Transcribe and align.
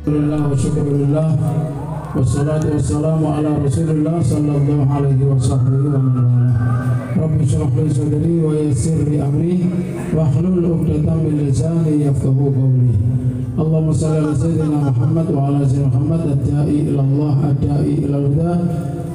الحمد 0.00 0.16
لله 0.22 0.48
والشكر 0.50 0.82
لله 0.82 1.28
والصلاة 2.16 2.64
والسلام 2.74 3.26
على 3.26 3.48
رسول 3.64 3.90
الله 3.90 4.16
صلى 4.22 4.52
الله 4.56 4.80
عليه 4.96 5.20
وصحبه 5.32 5.76
ومن 5.94 6.16
رب 7.22 7.40
اشرح 7.46 7.70
لي 7.76 7.88
صدري 7.98 8.36
ويسر 8.44 8.96
لي 9.10 9.22
أمري 9.28 9.58
واحلل 10.16 10.64
عقدة 10.72 11.14
من 11.24 11.34
لساني 11.48 11.92
يفقه 12.06 12.36
قولي 12.56 12.94
اللهم 13.62 13.92
صل 13.92 14.06
على 14.16 14.34
سيدنا 14.34 14.78
محمد 14.90 15.26
وعلى 15.36 15.68
سيدنا 15.68 15.86
محمد 15.86 16.20
الداعي 16.36 16.80
إلى 16.88 17.00
الله 17.00 17.36
الداعي 17.50 17.94
إلى 18.04 18.16
الهدى 18.20 18.54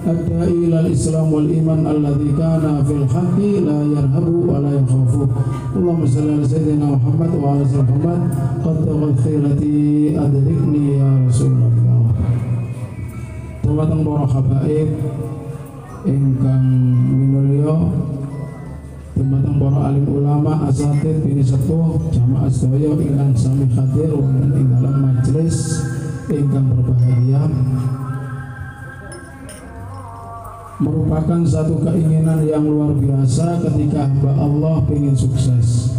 الداعي 0.08 0.54
إلى 0.66 0.80
الإسلام 0.80 1.34
والإيمان 1.34 1.88
الذي 1.96 2.30
كان 2.38 2.84
في 2.88 2.94
الحق 3.02 3.38
لا 3.68 3.78
يرهب 3.96 4.28
ولا 4.50 4.72
يخاف 4.80 5.14
اللهم 5.76 6.06
صل 6.06 6.30
على 6.34 6.48
سيدنا 6.48 6.86
محمد 6.96 7.32
وعلى 7.44 7.66
سيدنا 7.66 7.84
محمد 7.90 8.22
قد 8.66 9.16
خيرتي 9.24 10.20
habaib 14.28 14.90
ingkang 16.06 16.66
minulya 17.10 17.78
dumateng 19.16 19.58
para 19.58 19.80
alim 19.90 20.06
ulama 20.12 20.68
asatid 20.68 21.24
bini 21.24 21.40
sepuh 21.40 22.12
jamaah 22.12 22.52
sedaya 22.52 22.92
ingkang 23.00 23.32
sami 23.32 23.66
hadir 23.72 24.12
wonten 24.12 24.52
ing 24.54 24.68
dalam 24.76 24.96
majelis 25.02 25.88
ingkang 26.30 26.68
berbahagia. 26.74 27.44
Merupakan 30.76 31.40
satu 31.48 31.80
keinginan 31.88 32.44
yang 32.44 32.68
luar 32.68 32.92
biasa 33.00 33.64
ketika 33.64 34.12
hamba 34.12 34.36
Allah 34.36 34.84
ingin 34.92 35.16
sukses. 35.16 35.96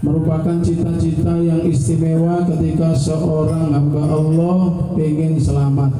Merupakan 0.00 0.64
cita-cita 0.64 1.36
yang 1.36 1.60
istimewa 1.68 2.48
ketika 2.48 2.96
seorang 2.96 3.76
hamba 3.76 4.02
Allah 4.08 4.58
ingin 4.96 5.36
selamat 5.36 5.92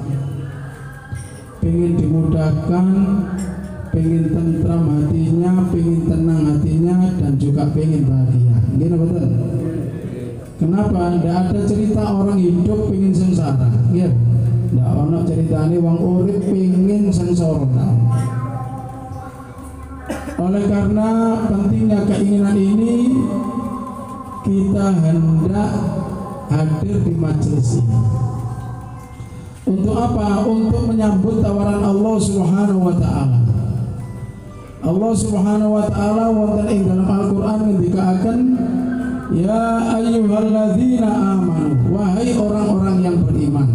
ingin 1.63 1.93
dimudahkan 1.99 2.87
ingin 3.99 4.25
tentram 4.31 4.83
hatinya 4.95 5.53
ingin 5.75 6.01
tenang 6.07 6.43
hatinya 6.55 6.97
dan 7.19 7.33
juga 7.41 7.67
ingin 7.75 8.03
bahagia. 8.07 8.57
Gini 8.79 8.95
betul? 8.95 9.29
Kenapa? 10.59 11.15
tidak 11.19 11.35
ada 11.49 11.61
cerita 11.67 12.03
orang 12.03 12.39
hidup 12.39 12.91
ingin 12.95 13.15
sengsara. 13.15 13.71
Ya 13.91 14.11
tidak 14.69 14.91
ada 14.93 15.19
ceritanya 15.25 15.79
wong 15.81 15.99
urip 15.99 16.43
ingin 16.53 17.11
sengsara. 17.11 17.89
Oleh 20.39 20.65
karena 20.71 21.09
pentingnya 21.51 21.99
keinginan 22.07 22.55
ini 22.55 22.95
kita 24.47 24.87
hendak 25.03 25.73
hadir 26.47 26.97
di 27.03 27.15
majelis 27.19 27.83
ini. 27.83 28.28
Untuk 29.69 29.93
apa? 29.93 30.49
Untuk 30.49 30.89
menyambut 30.89 31.45
tawaran 31.45 31.85
Allah 31.85 32.17
Subhanahu 32.17 32.81
wa 32.89 32.95
taala. 32.97 33.39
Allah 34.79 35.13
Subhanahu 35.13 35.77
wa 35.77 35.85
taala 35.91 36.33
wonten 36.33 36.67
ing 36.73 36.83
dalam 36.89 37.05
Al-Qur'an 37.05 37.59
ngendikaken 37.67 38.39
Ya 39.29 39.93
ayyuhalladzina 40.01 41.09
amanu 41.13 41.93
wahai 41.93 42.33
orang-orang 42.33 42.97
yang 43.05 43.17
beriman 43.29 43.69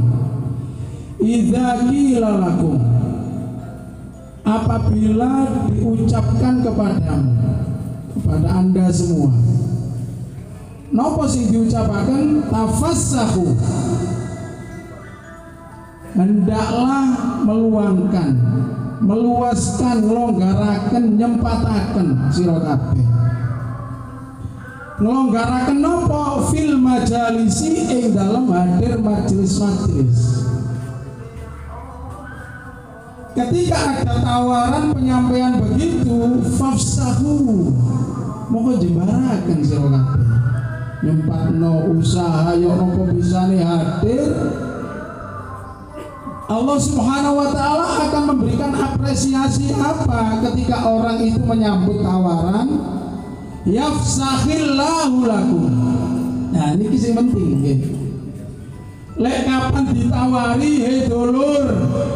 Idza 1.21 1.85
qila 1.85 2.41
lakum 2.41 2.81
apabila 4.43 5.47
diucapkan 5.69 6.65
kepadamu 6.65 7.31
kepada 8.17 8.47
Anda 8.49 8.89
semua 8.89 9.31
Nopo 10.89 11.29
sing 11.29 11.53
diucapkan 11.53 12.49
tafassahu 12.49 13.45
hendaklah 16.13 17.05
meluangkan 17.43 18.33
meluaskan 19.03 20.07
longgarakan 20.07 21.19
nyempataken 21.19 22.07
sira 22.31 22.57
kabeh. 22.63 23.07
Ngelonggaraken 25.03 25.77
nopo? 25.83 26.47
Fil 26.53 26.79
majalisi 26.79 27.83
ing 27.91 28.15
dalam 28.15 28.47
hadir 28.47 29.03
majelis-majelis. 29.03 30.47
Ketika 33.33 33.77
ada 33.97 34.23
tawaran 34.23 34.95
penyampaian 34.95 35.59
begitu 35.59 36.39
fafsahu. 36.55 37.73
Moko 38.47 38.79
jembaraken 38.79 39.59
sira 39.65 39.87
kabeh. 39.91 40.27
Nyempatno 41.03 41.91
usaha 41.99 42.55
yo 42.55 42.71
nopo 42.79 43.11
bisa 43.11 43.51
nih 43.51 43.59
hadir 43.59 44.31
Allah 46.43 46.75
Subhanahu 46.75 47.39
wa 47.39 47.49
taala 47.55 47.87
akan 48.03 48.23
memberikan 48.35 48.75
apresiasi 48.75 49.71
apa 49.79 50.43
ketika 50.43 50.91
orang 50.91 51.23
itu 51.23 51.39
menyambut 51.39 52.03
tawaran? 52.03 52.67
Yafsahillahu 53.63 55.23
lakum. 55.23 55.71
Nah 56.51 56.75
ini 56.75 56.85
kisah 56.91 57.15
penting 57.15 57.63
gitu. 57.63 57.89
Lek 59.15 59.47
kapan 59.47 59.95
ditawari 59.95 60.83
hei 60.83 61.07
dulur 61.07 61.63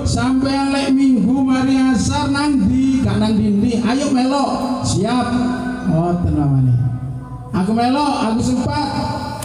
sampai 0.03 0.75
lek 0.75 0.87
minggu 0.91 1.47
mari 1.47 1.79
asar 1.95 2.27
nang 2.27 2.67
di 2.67 2.99
kanang 3.07 3.39
dindi 3.39 3.79
ayo 3.79 4.11
melok. 4.11 4.83
Siap. 4.83 5.27
Oh 5.87 6.11
tenang 6.19 6.67
Aku 7.55 7.71
melok, 7.73 8.15
aku 8.27 8.41
sempat, 8.43 8.91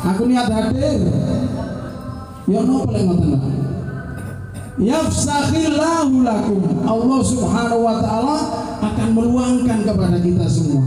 aku 0.03 0.26
niat 0.26 0.50
hadir. 0.50 1.06
Ya 2.50 2.60
nopo 2.66 2.91
lek 2.91 3.06
ngoten 3.06 3.72
Yafsahillahu 4.81 6.25
lakum. 6.25 6.65
Allah 6.88 7.21
Subhanahu 7.21 7.84
wa 7.84 7.97
taala 8.00 8.38
akan 8.81 9.09
meluangkan 9.12 9.84
kepada 9.84 10.16
kita 10.16 10.49
semua. 10.49 10.84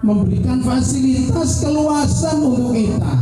Memberikan 0.00 0.64
fasilitas 0.64 1.60
keluasan 1.60 2.36
untuk 2.40 2.72
kita. 2.72 3.14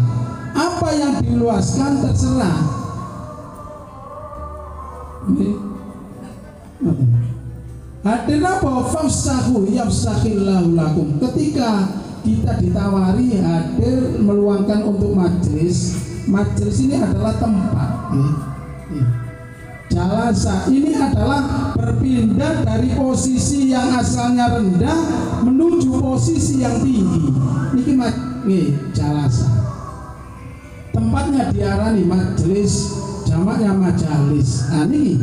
Apa 0.55 0.89
yang 0.95 1.15
diluaskan 1.19 2.07
terserah. 2.07 2.59
Hadir 8.01 8.41
apa? 8.41 8.73
Fafsahu 8.89 9.69
yafsahillahu 9.69 10.73
lakum. 10.73 11.21
Ketika 11.21 12.01
kita 12.25 12.57
ditawari 12.63 13.37
hadir 13.37 14.17
meluangkan 14.23 14.89
untuk 14.89 15.13
majelis, 15.13 16.00
majelis 16.29 16.79
ini 16.85 16.97
adalah 17.01 17.35
tempat. 17.39 17.91
Ya. 18.13 18.29
Ya. 18.91 19.07
Jalasa 19.91 20.71
ini 20.71 20.95
adalah 20.95 21.75
berpindah 21.75 22.63
dari 22.63 22.95
posisi 22.95 23.75
yang 23.75 23.99
asalnya 23.99 24.55
rendah 24.55 24.99
menuju 25.43 25.99
posisi 25.99 26.63
yang 26.63 26.79
tinggi. 26.79 27.35
Ini 27.75 27.93
nih 28.47 28.67
jalasa. 28.95 29.51
Tempatnya 30.95 31.51
diarani 31.51 32.07
majelis, 32.07 33.03
jamaknya 33.27 33.75
majalis. 33.75 34.71
Nah 34.71 34.87
ini 34.87 35.19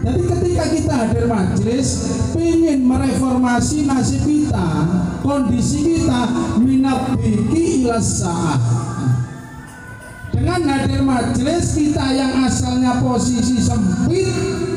jadi 0.00 0.20
ketika 0.24 0.64
kita 0.72 0.94
hadir 0.96 1.24
majelis, 1.28 1.88
ingin 2.32 2.88
mereformasi 2.88 3.84
nasib 3.84 4.24
kita, 4.24 4.68
kondisi 5.20 5.96
kita 5.96 6.24
minat 6.56 7.20
biki 7.20 7.84
ilas 7.84 8.24
saat. 8.24 8.60
Dengan 10.40 10.64
hadir 10.72 11.04
majelis 11.04 11.76
kita 11.76 12.16
yang 12.16 12.48
asalnya 12.48 12.96
posisi 13.04 13.60
sempit, 13.60 14.24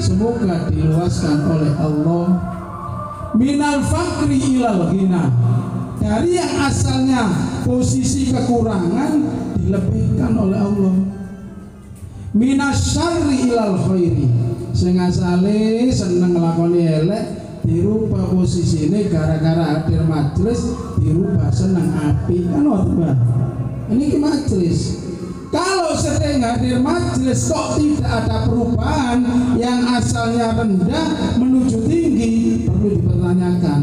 semoga 0.03 0.67
diluaskan 0.67 1.39
oleh 1.47 1.71
Allah. 1.79 2.27
Minal 3.39 3.79
fakri 3.79 4.59
ilal 4.59 4.91
ghina. 4.91 5.31
Dari 6.03 6.35
yang 6.35 6.67
asalnya 6.67 7.31
posisi 7.63 8.27
kekurangan 8.35 9.23
dilebihkan 9.55 10.35
oleh 10.35 10.59
Allah. 10.59 10.95
Minas 12.35 12.91
syarri 12.91 13.47
ilal 13.47 13.79
khairi 13.87 14.27
sing 14.75 14.99
asale 14.99 15.87
seneng 15.93 16.33
nglakoni 16.33 16.81
elek 16.81 17.23
dirubah 17.63 18.35
posisi 18.35 18.89
ini 18.91 19.07
gara-gara 19.07 19.79
hadir 19.79 20.01
majelis 20.03 20.75
dirubah 20.97 21.53
seneng 21.53 21.93
api 21.93 22.49
kan 22.49 22.65
ini 23.93 24.17
majelis 24.17 25.02
kalau 25.53 25.93
sering 25.93 26.41
hadir 26.41 26.81
majelis 26.81 27.45
kok 27.45 27.77
tidak 27.77 28.25
ada 28.25 28.49
perubahan 28.49 29.21
yang 29.61 29.85
asalnya 29.93 30.57
rendah 30.57 31.37
menuju 31.37 31.85
tinggi 31.85 32.65
perlu 32.65 32.97
dipertanyakan 32.97 33.81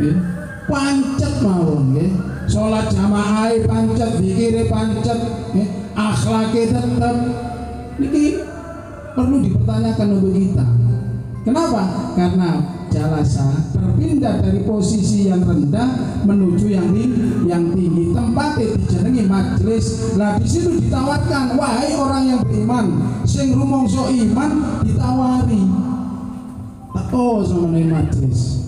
ya. 0.00 0.14
pancet 0.64 1.34
mawon 1.44 1.84
ya. 1.92 2.08
sholat 2.48 2.88
jamaah 2.88 3.52
pancet 3.68 4.16
dikiri 4.16 4.64
pancet 4.72 5.20
ya. 5.52 5.66
akhlaknya 5.92 6.80
tetap 6.80 7.16
ini 8.00 8.24
perlu 9.12 9.36
dipertanyakan 9.44 10.08
untuk 10.16 10.32
kita. 10.32 10.66
Kenapa? 11.44 11.82
Karena 12.16 12.79
jalasa 12.90 13.70
berpindah 13.72 14.42
dari 14.42 14.66
posisi 14.66 15.30
yang 15.30 15.46
rendah 15.46 16.20
menuju 16.26 16.66
yang 16.68 16.90
tinggi, 16.90 17.46
yang 17.46 17.64
tinggi. 17.72 18.12
Tempatnya 18.12 18.66
dijenengi 18.76 19.24
majelis 19.30 19.60
majelis. 19.60 19.86
Lah 20.16 20.36
di 20.40 20.48
situ 20.48 20.68
ditawarkan, 20.80 21.54
wahai 21.56 21.92
orang 21.94 22.22
yang 22.26 22.40
beriman, 22.44 22.86
sing 23.28 23.52
rumongso 23.54 24.08
iman 24.08 24.82
ditawari. 24.84 25.62
Oh 27.10 27.42
sama 27.42 27.74
majelis. 27.74 28.62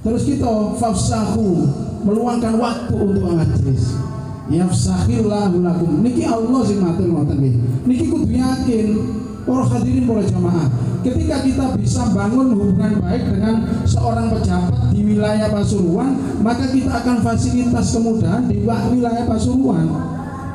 Terus 0.00 0.22
kita 0.24 0.76
fafsahu 0.80 1.66
meluangkan 2.06 2.56
waktu 2.56 2.94
untuk 2.94 3.36
majelis. 3.36 3.96
Yafsahillahu 4.46 5.58
lakum. 5.60 6.06
Niki 6.06 6.22
Allah 6.22 6.62
sing 6.62 6.78
matur. 6.78 7.10
Niki 7.84 8.04
kudu 8.06 8.30
yakin 8.30 8.86
para 9.42 9.64
hadirin 9.66 10.06
para 10.06 10.22
jamaah. 10.22 10.68
Ketika 11.06 11.38
kita 11.38 11.64
bisa 11.78 12.02
bangun 12.10 12.50
hubungan 12.50 12.98
baik 12.98 13.30
dengan 13.30 13.62
seorang 13.86 14.26
pejabat 14.34 14.90
di 14.90 15.06
wilayah 15.06 15.46
Pasuruan, 15.54 16.18
maka 16.42 16.66
kita 16.66 16.98
akan 16.98 17.22
fasilitas 17.22 17.94
kemudahan 17.94 18.50
di 18.50 18.66
wilayah 18.66 19.22
Pasuruan. 19.22 19.86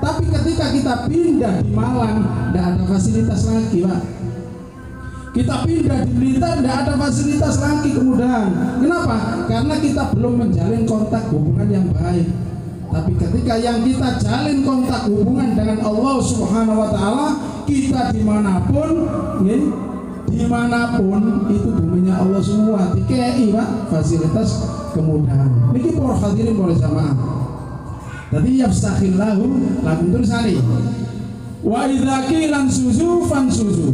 Tapi 0.04 0.28
ketika 0.28 0.76
kita 0.76 0.94
pindah 1.08 1.64
di 1.64 1.72
Malang, 1.72 2.52
tidak 2.52 2.66
ada 2.68 2.84
fasilitas 2.84 3.48
lagi, 3.48 3.80
Pak. 3.88 4.02
Kita 5.32 5.56
pindah 5.64 6.00
di 6.04 6.12
Blitar, 6.20 6.60
tidak 6.60 6.76
ada 6.84 6.94
fasilitas 7.00 7.56
lagi 7.64 7.90
kemudahan. 7.96 8.50
Kenapa? 8.84 9.48
Karena 9.48 9.76
kita 9.80 10.04
belum 10.12 10.34
menjalin 10.36 10.84
kontak 10.84 11.24
hubungan 11.32 11.68
yang 11.72 11.88
baik. 11.96 12.28
Tapi 12.92 13.12
ketika 13.16 13.56
yang 13.56 13.88
kita 13.88 14.20
jalin 14.20 14.68
kontak 14.68 15.08
hubungan 15.08 15.56
dengan 15.56 15.80
Allah 15.80 16.20
Subhanahu 16.20 16.76
Wa 16.76 16.90
Taala, 16.92 17.28
kita 17.64 18.12
di 18.12 18.20
mana 18.20 18.60
pun, 18.68 19.08
ya, 19.48 19.56
di 20.32 20.48
mana 20.48 20.96
pun 20.96 21.52
itu 21.52 21.68
buminya 21.68 22.24
Allah 22.24 22.40
semua. 22.40 22.96
Dikei 22.96 23.52
pak 23.52 23.92
fasilitas 23.92 24.64
kemudahan. 24.96 25.76
Niki 25.76 26.00
para 26.00 26.16
hadirin 26.16 26.56
para 26.56 26.74
jamaah. 26.74 27.16
Tadi 28.32 28.52
yafsahillahu 28.64 29.46
lakum 29.84 30.08
tulisani. 30.16 30.56
Wa 31.62 31.84
idza 31.92 32.18
qilan 32.32 32.66
suzu 32.72 33.28
fan 33.28 33.52
suzu. 33.52 33.92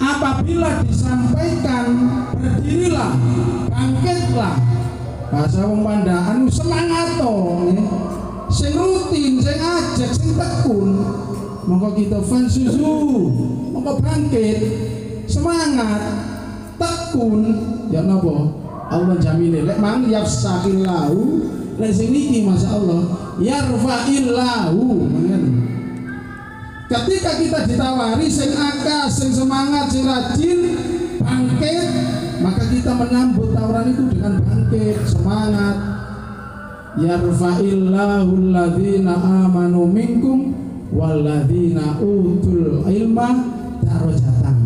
Apabila 0.00 0.84
disampaikan 0.84 1.88
berdirilah, 2.36 3.12
bangkitlah, 3.68 4.56
bahasa 5.32 5.64
pandaan 5.64 6.48
semangat 6.48 7.20
to 7.20 7.32
sing 8.50 8.74
rutin 8.74 9.38
sing 9.38 9.58
ajak 9.62 10.10
sing 10.10 10.34
tekun 10.34 10.90
mongko 11.66 11.88
kita 11.96 12.18
fan 12.24 12.44
susu. 12.46 12.92
Mongko 13.74 14.00
bangkit. 14.00 14.58
Semangat. 15.26 16.00
Tekun 16.80 17.42
ya 17.92 18.04
napa? 18.04 18.56
Allah 18.90 19.16
jamin 19.22 19.54
lek 19.54 19.78
mang 19.78 20.02
yafsahillahu 20.10 21.46
lek 21.78 21.92
sing 21.94 22.10
iki 22.10 22.42
masyaallah 22.42 23.06
yarfa'illahu 23.38 24.82
ketika 26.90 27.30
kita 27.38 27.58
ditawari 27.70 28.26
sing 28.26 28.50
akas 28.50 29.22
sing 29.22 29.30
semangat 29.30 29.94
sing 29.94 30.02
rajin 30.02 30.74
bangkit 31.22 31.86
maka 32.40 32.64
kita 32.72 32.90
menyambut 32.96 33.52
tawaran 33.52 33.92
itu 33.92 34.04
dengan 34.16 34.40
bangkit 34.40 34.96
semangat. 35.04 35.76
Yarfa'illahu 36.96 38.32
alladhina 38.34 39.14
amanu 39.14 39.86
minkum 39.86 40.56
walladzina 40.94 41.98
utul 42.02 42.84
ilma 42.86 43.28
darajatan. 43.82 44.56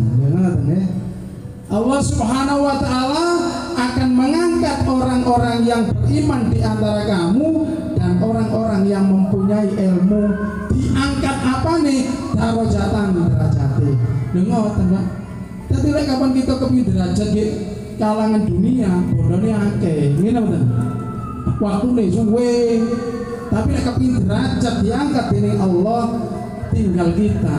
Ya? 0.65 0.83
Allah 1.65 1.99
Subhanahu 2.01 2.61
wa 2.61 2.77
taala 2.77 3.27
akan 3.73 4.09
mengangkat 4.13 4.85
orang-orang 4.85 5.65
yang 5.65 5.81
beriman 5.89 6.53
di 6.53 6.59
antara 6.61 7.05
kamu 7.09 7.49
dan 7.97 8.21
orang-orang 8.21 8.83
yang 8.85 9.05
mempunyai 9.09 9.69
ilmu. 9.73 10.23
Diangkat 10.69 11.37
apa 11.41 11.71
nih? 11.81 12.01
Darajatan 12.35 13.07
derajate 13.15 13.91
dengar 14.35 14.67
tengah 14.75 15.25
jadi 15.65 15.87
lek 15.91 16.05
kapan 16.05 16.29
kita 16.37 16.53
kepingin 16.61 16.85
derajat 16.93 17.27
gitu 17.33 17.55
kalangan 17.95 18.43
dunia 18.45 18.91
bodone 19.15 19.49
akeh. 19.55 20.13
Ngene 20.19 20.39
mboten 20.43 20.63
waktune 21.57 22.03
suwe 22.11 22.51
tapi 23.55 23.71
kepingin 23.79 24.27
derajat 24.27 24.75
diangkat 24.83 25.25
dening 25.31 25.59
Allah 25.63 26.03
tinggal 26.75 27.09
kita. 27.15 27.57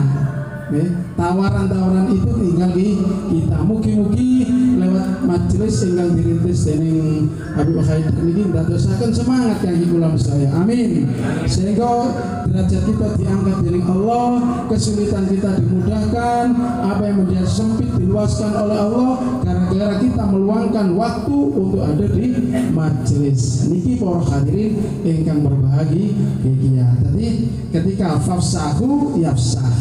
Tawaran-tawaran 1.17 2.11
itu 2.11 2.27
tinggal 2.27 2.71
di 2.75 3.01
kita. 3.33 3.57
Mugi-mugi 3.65 4.45
lewat 4.77 5.25
majelis 5.25 5.73
sehingga 5.73 6.11
dirintis 6.13 6.69
dening 6.69 7.31
Habib 7.55 7.81
Khair 7.81 8.13
ini 8.13 8.51
dadosaken 8.53 9.09
semangat 9.09 9.63
yang 9.65 9.89
kula 9.89 10.13
saya. 10.19 10.53
Amin. 10.53 11.09
Sehingga 11.49 12.13
derajat 12.45 12.81
kita 12.83 13.07
diangkat 13.17 13.57
dening 13.65 13.87
Allah 13.89 14.29
kesulitan 14.69 15.25
kita 15.25 15.57
dimudahkan 15.57 16.45
apa 16.83 17.01
yang 17.01 17.25
menjadi 17.25 17.49
sempit 17.49 17.89
diluaskan 17.97 18.51
oleh 18.53 18.77
Allah 18.77 19.11
gara-gara 19.41 19.95
kita 19.97 20.23
meluangkan 20.29 20.87
waktu 20.93 21.37
untuk 21.57 21.81
ada 21.81 22.05
di 22.05 22.46
majelis. 22.87 23.67
Niki 23.67 23.99
para 23.99 24.23
hadirin 24.23 24.79
ingkang 25.03 25.43
berbahagia 25.43 26.87
tadi 27.03 27.27
ketika 27.75 28.15
fafsahu 28.23 29.19
yafsah. 29.19 29.75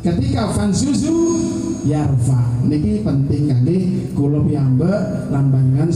Ketika 0.00 0.48
fansuzu 0.56 1.12
yarfa. 1.84 2.40
Niki 2.64 3.04
penting 3.04 3.52
kangge 3.52 3.78
kula 4.12 4.44
piyambak 4.44 5.32
lan 5.32 5.48
panjenengan 5.48 5.88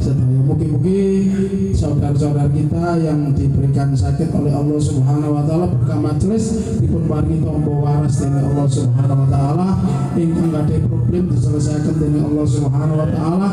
sedaya 0.00 0.40
mugi-mugi 0.44 1.32
saudara-saudara 1.72 2.52
kita 2.52 3.00
yang 3.00 3.32
diberikan 3.32 3.96
sakit 3.96 4.28
oleh 4.36 4.52
Allah 4.52 4.76
Subhanahu 4.76 5.32
wa 5.32 5.42
taala 5.48 5.72
berkah 5.72 5.96
majelis 5.96 6.76
dipun 6.76 7.08
paringi 7.08 7.40
tombo 7.40 7.84
waras 7.84 8.20
dening 8.20 8.44
Allah 8.52 8.68
Subhanahu 8.68 9.22
wa 9.24 9.28
taala. 9.32 9.68
Ingkang 10.14 10.48
gadhe 10.52 10.76
problem 10.84 11.24
diselesaikan 11.32 11.94
dening 11.96 12.24
Allah 12.24 12.46
Subhanahu 12.48 13.00
wa 13.00 13.08
taala 13.08 13.48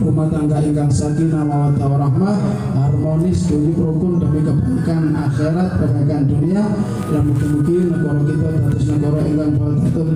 rumah 0.00 0.28
tangga 0.28 0.58
ingkang 0.60 0.92
sakinah 0.92 1.44
mawaddah 1.44 1.86
warahmah 1.88 2.36
harmonis 2.76 3.48
demi 3.48 3.72
rukun 3.72 4.20
demi 4.20 4.40
kebaikan 4.44 5.16
akhirat 5.16 5.68
kebaikan 5.80 6.22
dunia 6.28 6.64
dan 7.08 7.22
mungkin-mungkin 7.24 7.82
negara 7.94 8.20
kita 8.26 8.46
dados 8.60 8.84
negara 8.90 9.20
ingkang 9.24 9.52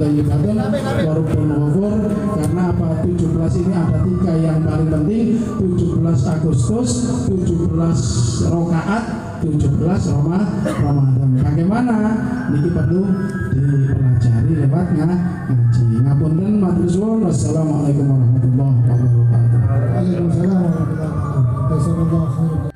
dan 0.00 0.12
ibadah 0.16 0.54
warupun 1.04 1.40
ghafur 1.48 1.94
karena 2.36 2.62
apa? 2.72 2.86
17 3.04 3.60
ini 3.60 3.72
ada 3.72 3.98
tiga 4.04 4.32
yang 4.36 4.58
paling 4.64 4.88
penting 4.88 5.26
17 5.60 6.34
Agustus 6.34 6.90
17 7.28 8.52
rokaat 8.52 9.29
17 9.40 10.12
Roma, 10.12 10.38
Ramadan. 10.68 11.30
Bagaimana? 11.40 11.96
Niki 12.52 12.68
perlu 12.76 13.08
dipelajari 13.56 14.52
lewatnya 14.52 15.04
ngaji. 15.48 15.84
Ngapunten 16.04 16.54
matur 16.60 16.84
suwun. 16.84 17.24
Wassalamualaikum 17.24 18.04
warahmatullahi 18.04 18.72
wabarakatuh. 18.84 19.20
Waalaikumsalam 19.96 20.58
warahmatullahi 20.60 21.12
wabarakatuh. 21.88 22.69